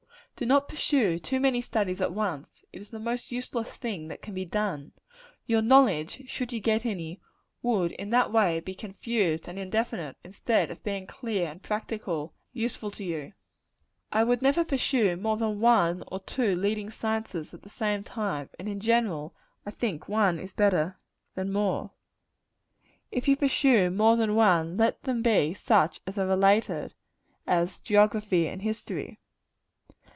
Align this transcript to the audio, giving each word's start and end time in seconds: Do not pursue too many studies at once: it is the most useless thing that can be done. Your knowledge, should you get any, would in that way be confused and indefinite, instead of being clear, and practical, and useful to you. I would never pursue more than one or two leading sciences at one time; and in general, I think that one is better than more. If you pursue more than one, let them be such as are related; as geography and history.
Do 0.37 0.47
not 0.47 0.67
pursue 0.67 1.19
too 1.19 1.39
many 1.39 1.61
studies 1.61 2.01
at 2.01 2.13
once: 2.15 2.65
it 2.73 2.81
is 2.81 2.89
the 2.89 2.97
most 2.97 3.31
useless 3.31 3.75
thing 3.75 4.07
that 4.07 4.23
can 4.23 4.33
be 4.33 4.43
done. 4.43 4.91
Your 5.45 5.61
knowledge, 5.61 6.27
should 6.27 6.51
you 6.51 6.59
get 6.59 6.83
any, 6.83 7.21
would 7.61 7.91
in 7.91 8.09
that 8.09 8.31
way 8.31 8.59
be 8.59 8.73
confused 8.73 9.47
and 9.47 9.59
indefinite, 9.59 10.17
instead 10.23 10.71
of 10.71 10.81
being 10.83 11.05
clear, 11.05 11.47
and 11.51 11.61
practical, 11.61 12.23
and 12.55 12.61
useful 12.63 12.89
to 12.89 13.03
you. 13.03 13.33
I 14.11 14.23
would 14.23 14.41
never 14.41 14.65
pursue 14.65 15.15
more 15.15 15.37
than 15.37 15.59
one 15.59 16.03
or 16.07 16.19
two 16.21 16.55
leading 16.55 16.89
sciences 16.89 17.53
at 17.53 17.63
one 17.79 18.03
time; 18.03 18.49
and 18.57 18.67
in 18.67 18.79
general, 18.79 19.35
I 19.63 19.69
think 19.69 20.07
that 20.07 20.11
one 20.11 20.39
is 20.39 20.53
better 20.53 20.97
than 21.35 21.53
more. 21.53 21.91
If 23.11 23.27
you 23.27 23.35
pursue 23.37 23.91
more 23.91 24.17
than 24.17 24.33
one, 24.33 24.75
let 24.77 25.03
them 25.03 25.21
be 25.21 25.53
such 25.53 25.99
as 26.07 26.17
are 26.17 26.25
related; 26.25 26.95
as 27.45 27.79
geography 27.79 28.47
and 28.47 28.63
history. 28.63 29.19